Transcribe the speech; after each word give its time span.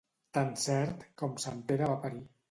Tan 0.35 0.47
cert 0.61 1.03
com 1.21 1.35
sant 1.43 1.59
Pere 1.67 1.91
va 1.91 1.99
parir. 2.07 2.23